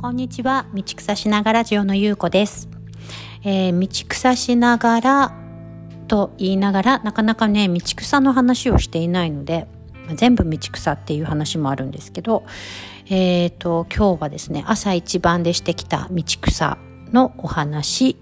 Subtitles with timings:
[0.00, 0.64] こんにちは。
[0.74, 2.68] 道草しながらジオのゆうこです、
[3.42, 5.34] えー、道草しながら
[6.06, 9.66] と言いながらなかなかね道草の話をしていないので
[10.14, 12.44] 全部道草っていう話もあるんですけど
[13.06, 16.78] えっ、ー、と今日はですね朝一番でしてきた道草
[17.10, 18.16] のお話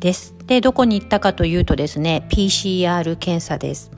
[0.00, 0.34] です。
[0.46, 3.92] でどこに行ったかというとですね PCR 検査です。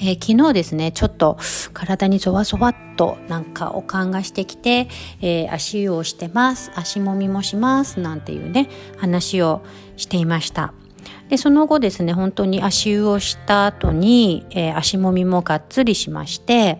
[0.00, 1.38] えー、昨日ですね、ちょっと
[1.72, 4.88] 体にゾワゾワっとなんかおかんがしてきて、
[5.20, 9.62] えー、足湯をしてます、足もみもしますなんていうね、話を
[9.96, 10.72] していました。
[11.28, 16.78] で、その後ですね、本当に足湯をした後に、えー、足もみもがっつりしまして、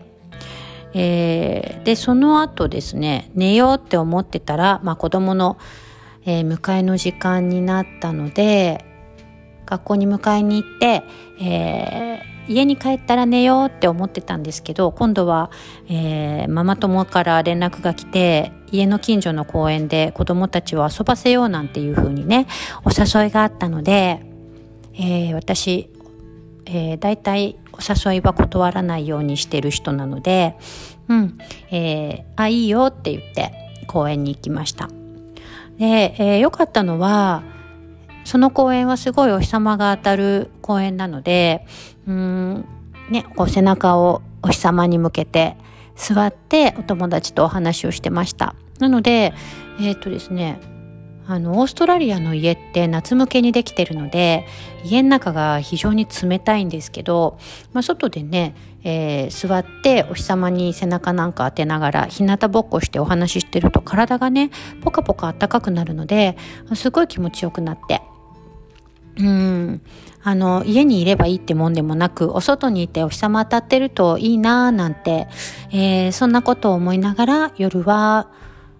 [0.93, 5.57] え、で、その後ですね、寝ようって思ってたら、まあ子供の、
[6.25, 8.85] え、迎えの時間になったので、
[9.67, 11.03] 学校に迎えに行って、
[11.41, 15.51] えー、家に帰ったら寝ようって思ってたんですけど今度は、
[15.87, 22.47] えー、ママ友から連絡が来て家の近所の公園で子供たちを遊ばせようなんていう風にね
[22.83, 24.25] お誘いがあったので、
[24.95, 25.89] えー、私、
[26.65, 30.57] えー、大体お誘いは断らないようにしてる人なので
[31.07, 31.37] うん、
[31.71, 33.51] えー、あいいよって言って
[33.87, 34.89] 公園に行きました。
[35.77, 37.43] で、えー、よかったのは
[38.29, 41.65] その公園はすごいお日様が当たる公園なので、
[42.07, 42.63] うん、
[43.09, 45.57] ね、こう背中をお日様に向けて
[45.95, 48.53] 座ってお友達とお話をしてました。
[48.77, 49.33] なので、
[49.81, 50.59] えっ、ー、とですね、
[51.25, 54.45] あの、オーストラリアの家って夏向けにできてるので、
[54.83, 57.39] 家の中が非常に冷たいんですけど、
[57.73, 64.51] まあ、外でね、えー、座ってお日様に背中なんか当てながら日向ぼっこしてお話ししてると体がね、
[64.81, 66.37] ポカポカ暖かくなるので、
[66.75, 68.03] すごい気持ちよくなって、
[69.19, 69.81] うん。
[70.23, 75.27] あの、家にいればいいってもんでもなく、お外にいてお日様当たってるといいなぁなんて、
[75.71, 78.29] えー、そんなことを思いながら夜は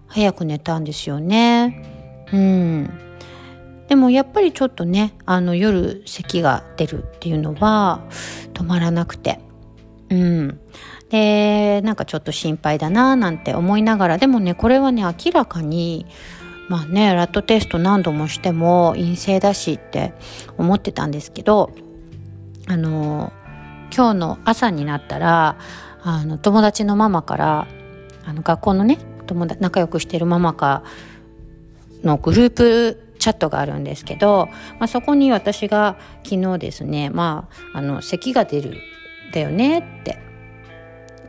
[0.06, 2.26] 早く寝たんですよね。
[2.32, 2.90] うん。
[3.88, 8.04] でもやっぱりちょっとね、あの夜咳が出るっていうのは
[8.54, 9.40] 止まらなくて。
[10.10, 10.60] うん。
[11.10, 16.06] で、なんかちょっと心配だなぁなんて思いながら、でもね、これはね、明らかに、
[16.70, 20.14] まあねラットテスト何度もしても陰性だしって
[20.56, 21.72] 思ってたんですけど
[22.68, 23.32] あの
[23.92, 25.58] 今日の朝になったら
[26.02, 27.66] あの友達のママから
[28.24, 30.84] あの学校のね友達仲良くしてるママか
[32.04, 34.48] のグループチャットがあるんですけど、
[34.78, 38.76] まあ、そこに私が昨日ですねまああの咳が出る
[39.32, 40.20] だよねって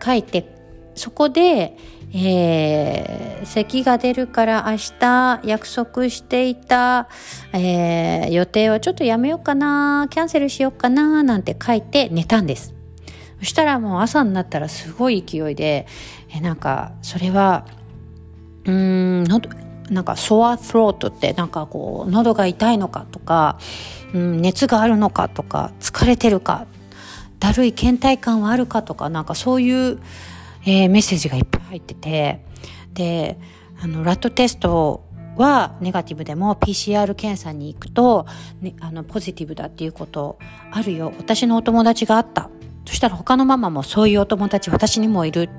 [0.06, 0.56] 書いて
[0.94, 1.75] そこで
[2.13, 7.07] えー、咳が出るから明日約束していた、
[7.53, 12.73] えー、予定をちょっとやめようかな、キャンセルしようかな、なんて書いて寝たんです。
[13.39, 15.88] そしたらもう朝になったらすごい勢いで、
[16.29, 17.66] えー、なんか、それは、
[18.66, 23.57] うーん、なんか、ソアフロートってなんかこう、喉が痛いのかとか、
[24.13, 26.67] うん、熱があるのかとか、疲れてるか、
[27.39, 29.99] だるい倦怠感はあるかとか、なんかそういう、
[30.63, 32.45] えー、メッセージがいっぱい入ってて
[32.94, 33.39] で
[33.81, 35.03] あのラットテスト
[35.35, 38.27] はネガティブでも PCR 検査に行くと、
[38.61, 40.38] ね、あのポジティブだっていうこと
[40.72, 41.13] あるよ。
[41.17, 42.49] 私のお友達があった。
[42.85, 45.49] そしたら他のママもそういうお友達私にもいる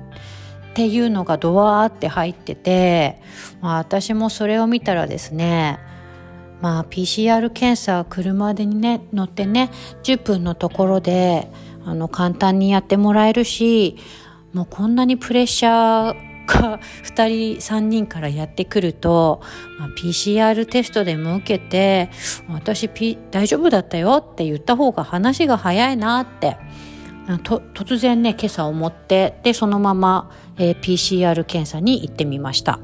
[0.73, 3.21] っていうのがドワーって入ってて、
[3.61, 5.79] まあ、私もそれを見たらですね
[6.61, 9.71] まあ PCR 検査車でにね乗ってね
[10.03, 11.51] 10分のところで
[11.85, 13.97] あの簡単にやってもらえるし
[14.53, 19.41] もうこんなにプレッシャーが2人3人からやってくると、
[19.79, 22.09] まあ、PCR テストでも受けて
[22.49, 26.57] 私、P、大丈夫だったよって言った方が話が早いなって。
[27.25, 32.81] 突然ね今朝思ってでそのまま、えー、PCR 検査に行ってみました。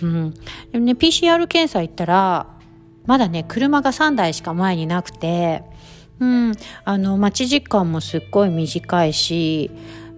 [0.00, 0.34] うん、
[0.70, 2.46] でもね PCR 検査行ったら
[3.06, 5.64] まだね車が3台しか前になくて、
[6.20, 6.52] うん、
[6.84, 9.72] あの待ち時間もすっごい短いし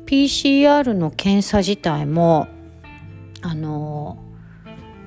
[0.07, 2.49] PCR の検査自体も
[3.41, 4.19] あの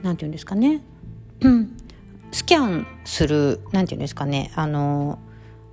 [0.01, 0.81] 何て言うんですかね、
[1.41, 1.77] うん、
[2.31, 4.51] スキャンする何て言うんですかね。
[4.55, 5.19] あの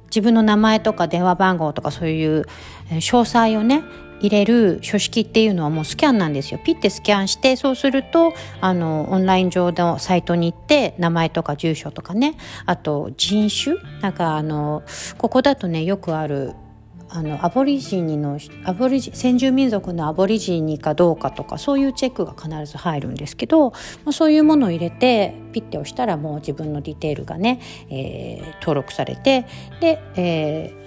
[0.06, 2.46] 自分の名前とか電話番号とかそういう
[2.90, 3.82] 詳細をね
[4.20, 6.60] 入れる書式っていうのはもうスキャンなんですよ。
[6.62, 12.36] ピッてスキャンしてそうするとあのオンライン上のサイトに行って名前とか住所とかね。
[12.64, 13.76] あと人種。
[14.00, 14.84] なんかあの
[15.18, 16.52] ここだとねよくある
[17.14, 23.76] あのアボリジニのアボリジ先住民族のアボリジニかどうかとかそういうチェックが必ず入るんですけど、ま
[24.06, 27.60] あ、そういうものを入れてピッて押したらもう自分のディテールがね、
[27.90, 29.46] えー、登録されて
[29.80, 30.81] で、えー、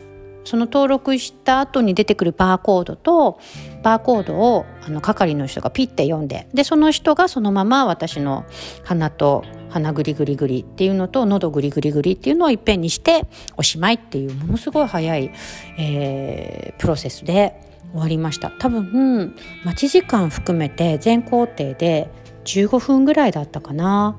[0.45, 3.39] その登録した後に出てくるバーコードと
[3.83, 8.45] バーコードをあの係の人がピッて読んででその人がそのまま私の
[8.83, 13.25] 鼻と鼻グリグリグリっていうのと喉グリグリグリっていうのをいっぺんにして
[13.57, 15.31] おしまいっていうものすごい早い、
[15.77, 17.61] えー、プロセスで
[17.91, 18.51] 終わりました。
[18.51, 22.09] 多分待ち時間含めて全工程で
[22.45, 24.17] 15分ぐらいだったかな、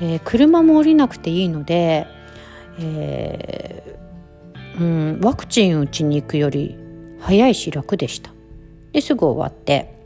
[0.00, 2.06] えー、車も降りなくていいので、
[2.78, 4.09] えー、
[4.78, 6.78] うん、ワクチン打ちに行くより
[7.20, 8.30] 早いし楽でした。
[8.92, 10.00] ですぐ終わって。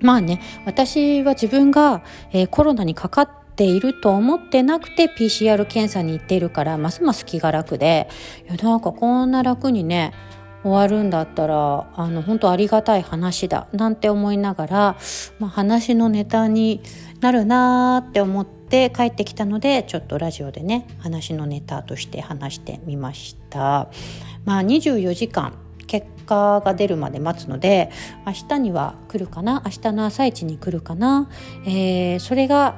[0.00, 8.08] まあね私は自分が、えー、コロナにかかっていると思ってなくて PCR 検査に行っているからますます気が楽で
[8.48, 10.12] いやなんかこんな楽にね
[10.62, 14.96] 終わるんだったらあの本当ありがたい話だなんて思いながら、
[15.38, 16.82] まあ、話のネタに
[17.20, 23.88] なるなーって思って帰ってきたのでちょっとラジオでね話のネタとして話してみました。
[24.44, 25.54] まあ、24時間
[25.86, 27.90] 結果が出るまで待つので
[28.26, 31.28] 明日には来るかな明日の朝一に来るかな、
[31.64, 32.76] えー、それが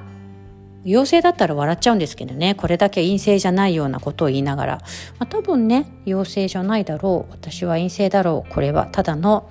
[0.85, 2.55] 陽性だったら笑っちゃうんですけどね。
[2.55, 4.77] これだけ陰性じゃないようなことを言いながら、
[5.19, 7.32] まあ、多分ね陽性じゃないだろう。
[7.32, 8.53] 私は陰性だろう。
[8.53, 9.50] これはただの、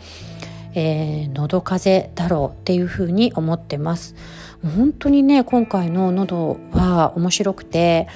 [0.73, 4.15] えー、喉風邪だろうっていうふうに思ってます。
[4.63, 8.07] 本当にね今回の喉は面白くて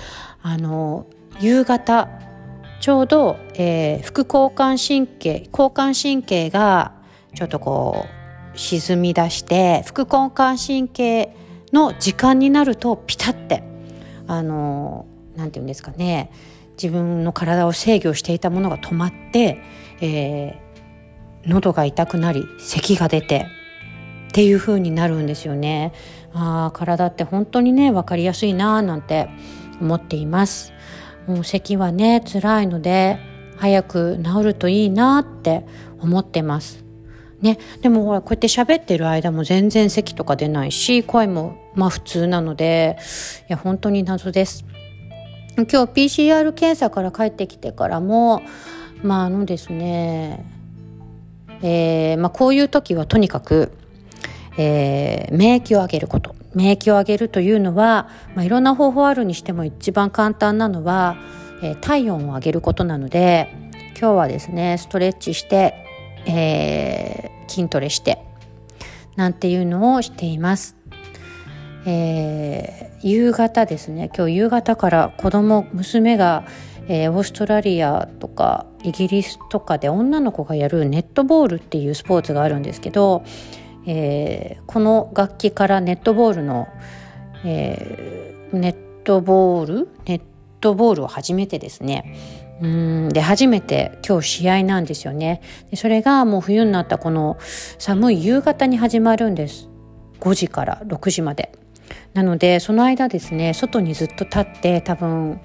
[0.42, 1.06] あの
[1.39, 2.10] 夕方
[2.81, 6.92] ちょうど、えー、副交感神経交感神経が
[7.33, 8.06] ちょっとこ
[8.54, 11.33] う沈み出して副交感神経
[11.74, 13.64] の時間になるとピタって
[14.28, 15.06] あの
[15.36, 16.31] なんて言うんですかね
[16.81, 19.60] 自分の体を制御していたものが止まって、
[20.02, 23.48] えー、喉が痛くなり咳が出て
[24.30, 25.94] っていう風になるんですよね。
[26.34, 29.30] あ体って本当にね分かりやすいななんて
[29.80, 30.74] 思っています。
[31.28, 33.20] もう咳はね辛いので
[33.58, 35.66] 早く治るといいなって
[36.00, 36.82] 思ってます。
[37.44, 42.98] ね、でもほらこうやって喋ってる間も全然咳とか出ないし声もまあ普通なので
[43.50, 44.66] いや本当に謎です。
[45.57, 48.42] 今日 PCR 検査から帰ってきてからも
[49.04, 50.45] まああのですね、
[51.62, 53.74] えーまあ、こういう時はとにかく、
[54.57, 61.18] えー、免疫を上げること免疫を上げるというのは、まあ、いろんな方法あるにしても一番簡単なのは、
[61.62, 63.50] えー、体温を上げることなので
[64.00, 65.82] 今日はですねストレッチして
[66.25, 68.24] えー、筋トレして
[69.16, 70.75] なんていうのをしています。
[71.86, 76.46] えー、夕方ですね今日夕方から子供娘が、
[76.88, 83.24] えー、オーストラリアとかイギリスとかで女の子がやるネットボールっていうスポーツがあるんですけど、
[83.86, 86.70] えー、この楽器からネットボールの、
[87.44, 89.90] え、ネットボール？
[90.06, 90.22] ネッ
[90.62, 92.16] トボールを初めてですね
[92.61, 93.09] うん。
[93.09, 95.41] で初めて今日試合なんですよね。
[95.71, 97.38] でそれがもう冬になったこの
[97.79, 99.69] 寒い夕方に始まるんです。
[100.19, 101.51] 5時から6時まで。
[102.13, 105.41] なのでその間ですね外にずっと立って多分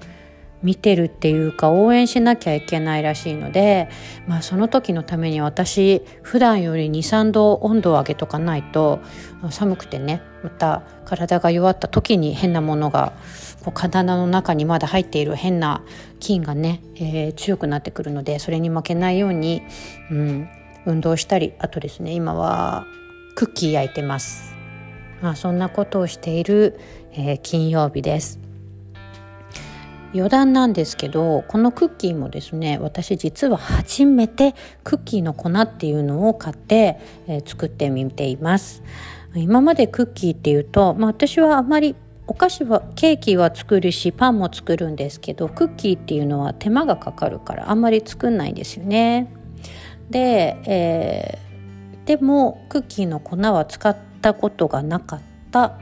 [0.61, 3.89] 見てるっていうか応援しなきゃいけないらしいので、
[4.27, 8.99] まあ、その時のために私普段より23度温度を上げとかないと
[9.49, 13.13] 寒くてねまた体が弱った時に変なものが
[13.63, 15.83] こう体の中にまだ入っている変な
[16.19, 19.61] 菌がね、えー、強くなってくるのでそれに負けないように、
[20.11, 20.49] うん、
[20.85, 22.85] 運動したりあとですね今は
[23.35, 24.53] クッキー焼いてます。
[25.21, 26.79] まあ、そんなことをしている、
[27.13, 28.48] えー、金曜日です。
[30.13, 38.83] 余談なんですけどこのクッキーもですね私実は初めてクッキーの粉っていうのを買って、えー、作ってみています。
[39.35, 49.31] 今までクッキーっていうと、まあ、私はあまりお菓子はケーキは作るしパンも作るんですけどクッキーっていうのは手間がかかるからあんまり作んないんですよね。
[50.09, 55.77] で、えー、でもクッキーの粉は使ったことがなかった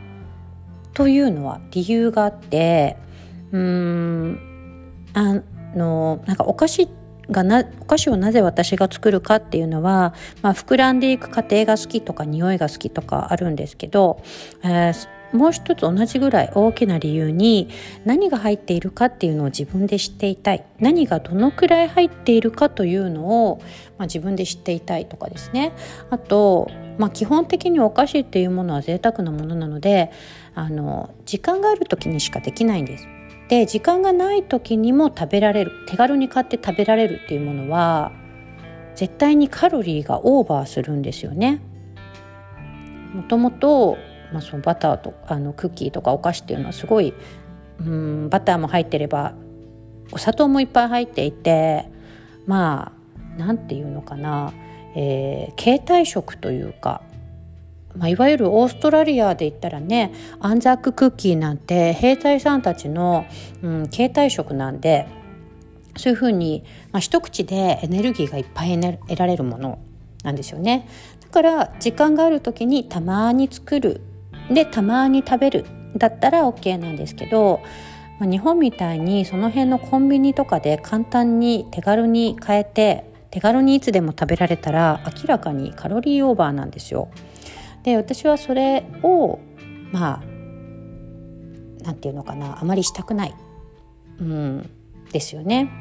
[0.94, 2.98] というのは理由があって
[3.52, 4.40] うん。
[5.14, 5.42] あ
[5.76, 6.90] のなんかお菓子
[7.30, 14.22] がなお菓子をなぜ私が作るかっていうのは、まあ、膨らんでいく過程が好きとか匂いが好きとかあるんですけど、
[14.64, 17.70] えー、もう一つ同じぐらい大きな理由に
[18.06, 20.66] 何が入っているかっていうのを自分で知っていたい。
[20.80, 23.58] 何がどのくらい入っているかというのを、
[23.98, 25.74] まあ、自分で知っていたいとかですね。
[26.10, 30.12] あと、まあ、基本的にお菓子っていうものは贅沢なものなので
[30.56, 33.08] あの時間がある時にしかできないんです。
[33.50, 38.12] で時間がない時にも食べられる手軽に買って食べられるっていうものは
[38.96, 41.62] 絶対にカロリーがオーバーするんですよね。
[43.14, 43.98] もともと、
[44.34, 47.14] まあ、そのバターとあのクッキーとかお菓子っていうのはすごい
[47.80, 49.34] うんバターも入ってれば
[50.12, 51.90] お砂糖もいっぱい入っていて
[52.46, 52.92] ま
[53.38, 54.52] あなんていうのかな、
[54.96, 57.02] えー、携帯食というか
[57.98, 63.26] まあ、いわゆるオーストラリアで言ったらねアンザッククッキーなんて兵隊さんたちの、
[63.62, 65.08] うん、携帯食なんで
[65.98, 69.80] そういうふうに、まあ、一口でエネルギーがいっぱい得られるもの
[70.24, 70.88] なんですよね。
[71.22, 74.02] だから時間がある時にたまに作る
[74.50, 77.62] でたまに食べるだったら OK なんですけど、
[78.20, 87.10] まあ、日本みたいにその辺のコンビニとかで簡単に手軽に買えて手軽にいつでも食べられたら明らかにカロリーオーバーなんですよ。
[87.88, 89.40] で私はそれを
[89.94, 90.24] まあ
[91.86, 93.36] 何て言うのかなあまりしたくない、
[94.20, 94.70] うん、
[95.14, 95.72] ですよね。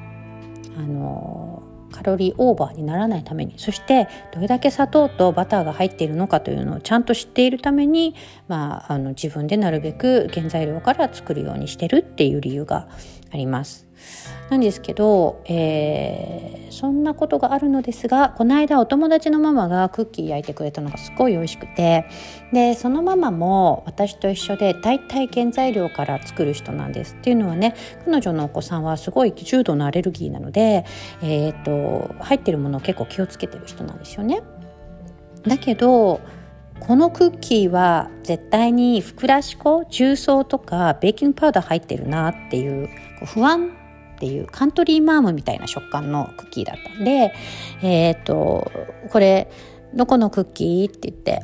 [0.78, 8.14] あのカロリーオーバーにならないためにそしてどれだけ砂糖とバターが入っているのかというのをちゃんと知っているために、
[8.46, 12.88] まあ、あの自分でなるべく原材料から作るようにしてるっていう理由が
[13.32, 13.85] あります。
[14.50, 22.06] なんですけど、えー、そんなことがあるのですがこの間お友達のママがクッキー焼いてくれたのがすごい美味しくて
[22.52, 27.74] でそのママも私と一緒で大体原材料から作る人なんですっていうのはね
[28.04, 30.84] 彼女のお子さんはすごい重度のアレルギーなので、
[31.22, 34.42] えーと、入ってるものを結構気をつけてる人なんですよね。
[35.46, 36.20] だけど
[36.80, 42.88] このクッキーは絶対にふくらし粉重曹とかベーキングパウダー入ってるなっていう
[43.24, 43.72] 不安
[44.16, 47.34] っていうカントリーマームみたいな食感のクッキーだったんで、
[47.82, 48.70] えっ、ー、と、
[49.10, 49.50] これ、
[49.94, 51.42] どこのクッキーって言って、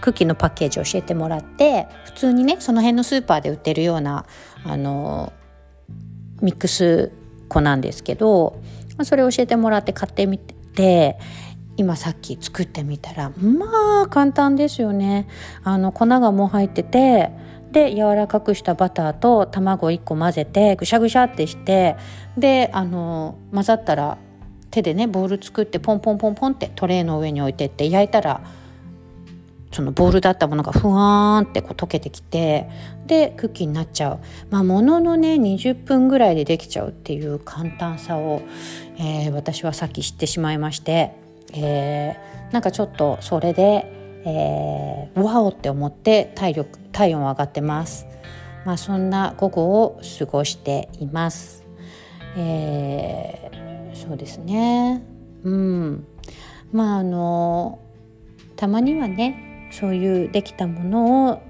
[0.00, 4.26] クッキーのパッケージを教えてもらって、普通にね、その辺のスーパーで売ってるような、
[4.64, 5.32] あの、
[6.42, 7.12] ミックス
[7.48, 8.60] 粉なんですけど、
[9.04, 11.18] それを教えてもらって買ってみて、
[11.76, 15.28] 今さっき作ってみたらまあ簡単ですよね。
[15.64, 17.30] あの粉がもう入ってて
[17.72, 21.96] で柔らかくしたバターと卵1個混ぜてぐしゃぐしゃってして
[22.36, 24.18] であの混ざったら
[24.70, 28.40] 手でねボウル作ってポンポンポンポンってトレーの上に置いてって焼いたら
[29.72, 32.68] そのボウルだったものがふわーんってこう溶けてきて
[33.06, 34.18] でクッキーになっちゃう。
[34.50, 38.42] まあもののね20分ぐらいでできちゃうっていう簡単さを、
[38.98, 41.12] えー、私はさっき知ってしまいまして、
[41.54, 48.06] えー、なんかちょっとそれでえー、わおって思って体力体温上がってます。
[48.64, 51.64] まあ、そんな午後を過ごしています。
[52.36, 55.02] えー、そうですね。
[55.44, 56.06] うん。
[56.72, 57.80] まああの
[58.56, 61.42] たまにはねそういうできたものを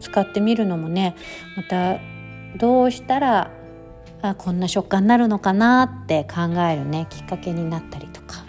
[0.00, 1.14] 使ってみるのもね
[1.56, 1.98] また
[2.56, 3.50] どうしたら
[4.22, 8.44] あこんな食感になるのかなって考えるねきっかけになったりとか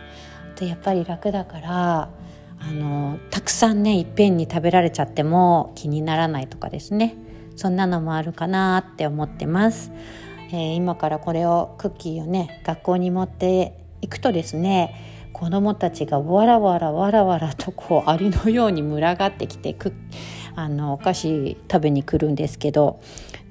[0.54, 2.10] あとやっぱり楽だから
[2.68, 7.16] あのたくさんねいっぺんに食べられちゃっても気にならないとかですね。
[7.56, 9.92] そんなのもあるかなって思ってます、
[10.50, 19.94] えー、今からこれをクッキーをね学校に持っていくとですね子どもたちがわらわらわらわらとこうアリのように群がってきてク
[20.56, 23.00] あのお菓子食べに来るんですけど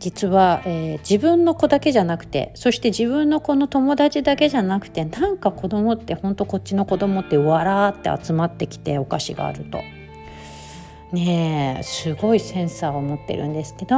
[0.00, 9.78] 実は、えー、自分の子だけじゃなくてそして自分の子の友達だけじゃなくてなんか子供ってほんとこっちの子供ってわらって集まってきてお菓子があると。
[11.12, 13.96] ねえすごいセンサーを持ってるんですけど、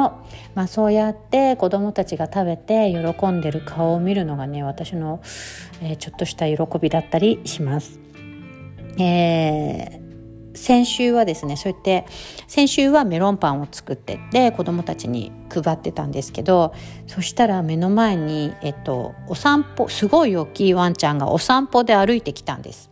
[0.54, 5.21] まあ、そうやって子どもたちが食べて喜んでる顔を見るのがね私の、
[5.82, 8.00] えー、ちょっとした喜びだったりします。
[8.99, 10.01] えー
[10.54, 12.06] 先週はですねそうやって
[12.47, 16.75] 先週はメロンパンを作ってって子どもたちに配ってたんですけど
[17.06, 22.90] そしたら目の前に、えっと、お散歩すごい大きいワンちゃんがお散歩で歩いてきたんです。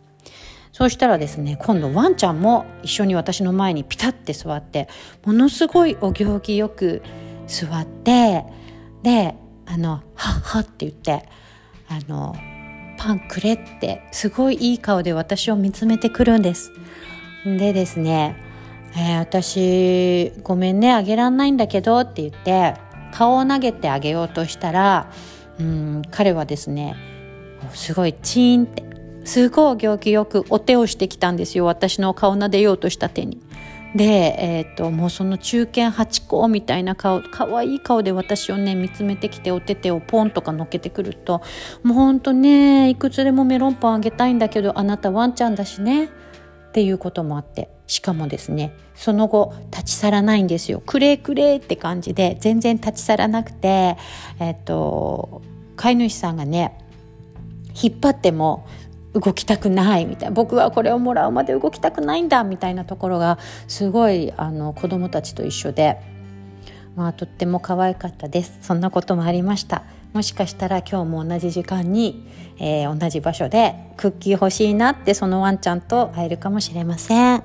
[0.71, 4.87] そうしたらですね今度ワンちゃんも一緒に私の前にピタッて座って
[5.25, 7.03] ものすごいお行儀よく
[7.45, 8.45] 座って
[9.03, 11.27] であの「はっは」って言って
[11.89, 12.33] あの
[12.97, 16.71] パンくれってすごいいい顔で私を見つめてくるんです。
[17.45, 18.35] でですね、
[18.95, 22.75] えー、私ごめんねあげらんないんだけどって言って
[23.13, 25.11] 顔を投げてあげようとしたら
[25.59, 26.95] うん彼はですね
[27.73, 28.91] すごいチーンって
[29.23, 33.39] すごい行儀よくお手をしてきたんですよ私の顔撫でようとした手に。
[33.95, 34.03] で、
[34.39, 41.41] えーと、もうその中堅八甲みたいな顔可愛い顔で私をね見つめてきてお手手をポンとかのっけてくると
[41.83, 46.09] もうほんとねいくつでもメロンパンあげたいんだけどあなたワンちゃんだしね
[46.71, 50.81] っていうこともあってしかもですねその後立ち去らないんですよ。
[50.85, 53.97] くれくれって感じで全然立ち去らなくて
[54.39, 55.41] えっと
[55.75, 56.77] 飼い主さんがね
[57.83, 58.65] 引っ張っても
[59.13, 60.33] 動きたくないみたいな。
[60.33, 63.37] 僕はこれをもらうまで動きたくないんだみたいなところが
[63.67, 65.97] すごいあの子供たちと一緒で、
[66.95, 68.59] まあ、とっても可愛かったです。
[68.61, 69.83] そんなこともありました。
[70.13, 72.27] もしかしたら今日も同じ時間に、
[72.59, 77.43] えー、同じ場所でクッキー欲しいなってそのワンちゃんと会えるかもしれません。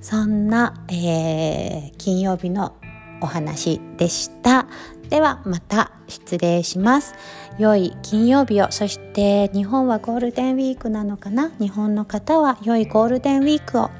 [0.00, 2.76] そんな、えー、金曜日の
[3.20, 4.66] お話でした。
[5.08, 7.14] ではまた失礼します。
[7.58, 8.70] 良い金曜日を。
[8.70, 11.50] そして日本はゴールデンウィークなのかな？
[11.58, 13.90] 日本の方は良いゴールデンウィークを。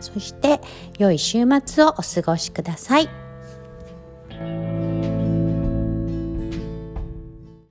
[0.00, 0.60] そして
[0.98, 3.08] 良い週末をお過ごしください。